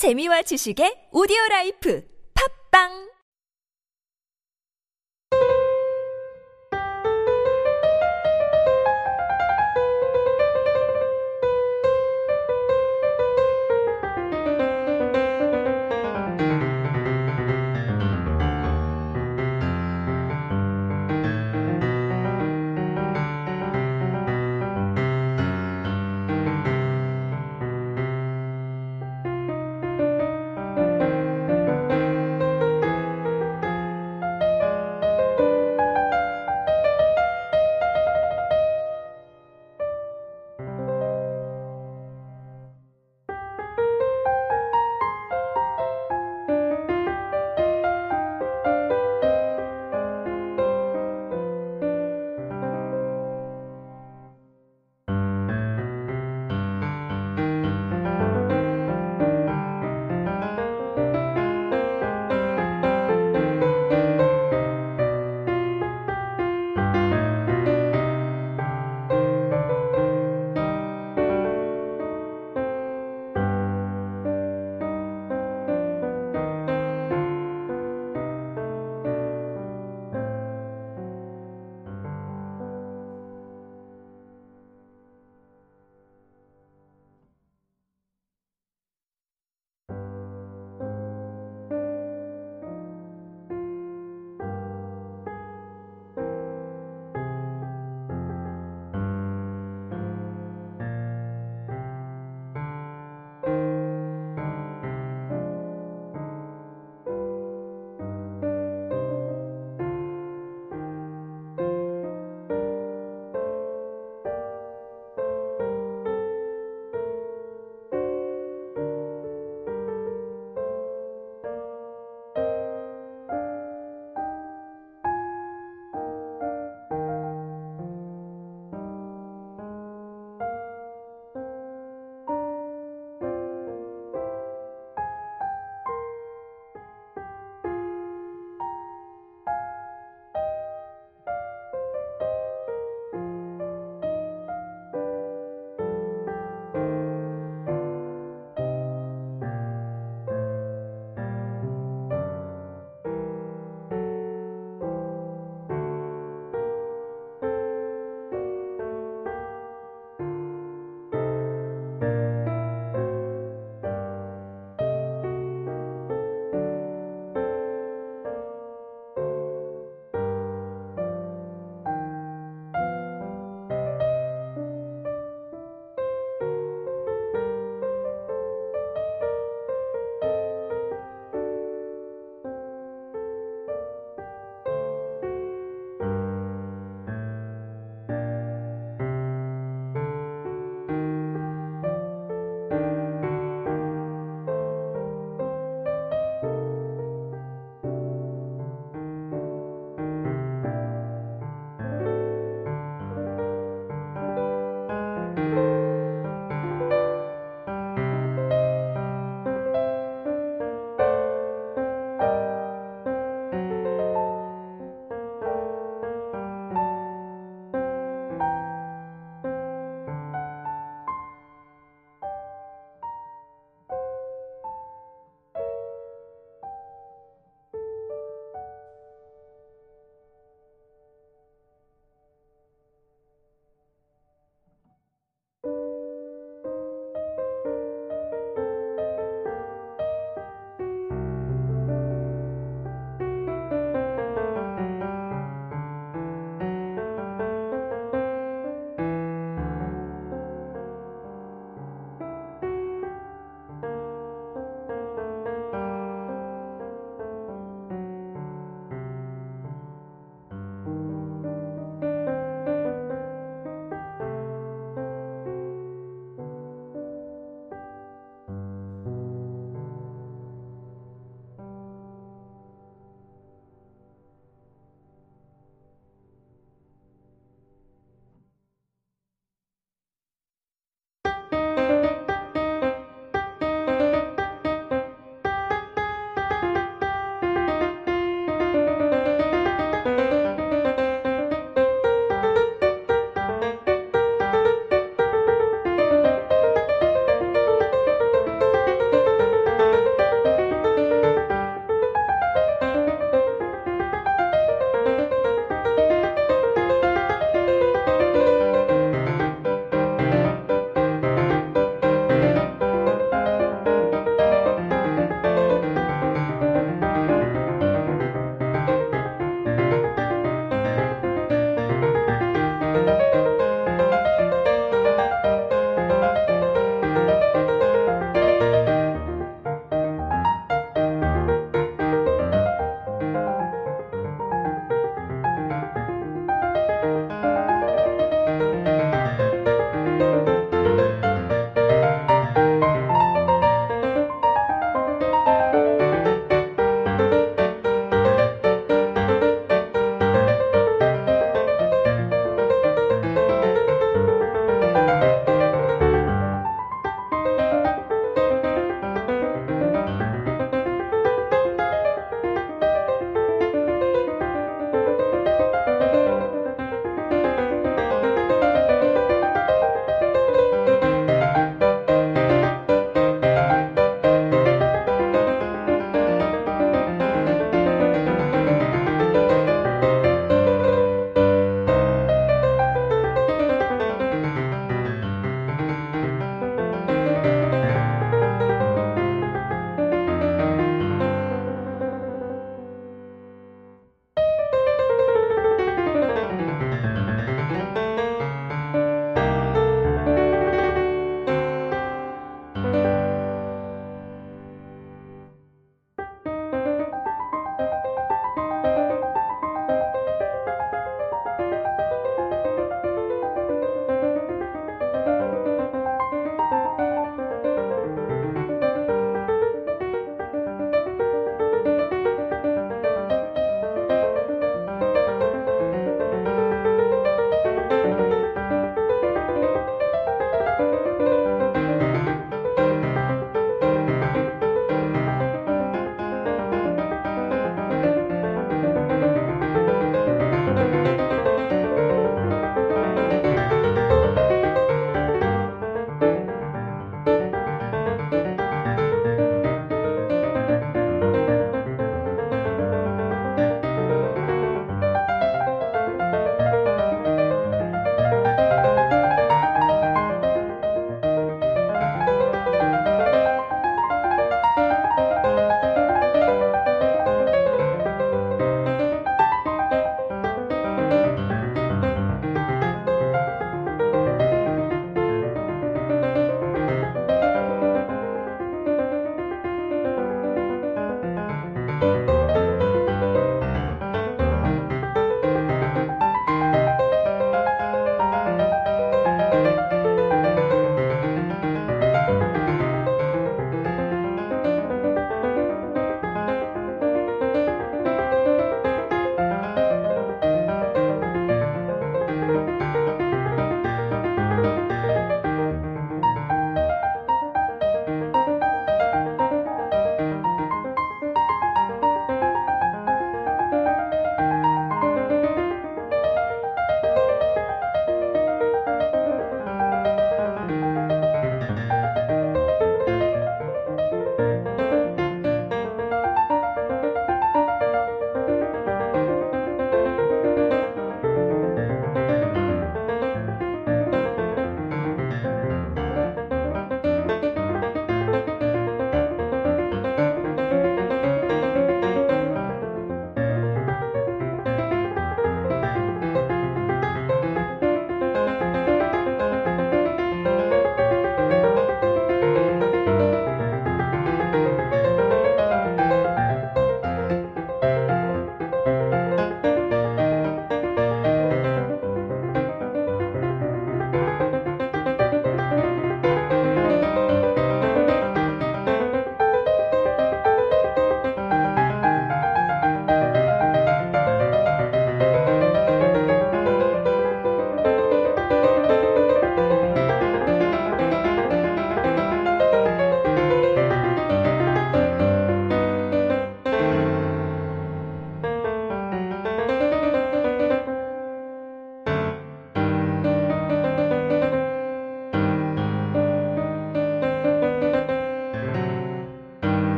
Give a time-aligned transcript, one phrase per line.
[0.00, 2.00] 재미와 지식의 오디오 라이프.
[2.32, 3.09] 팝빵!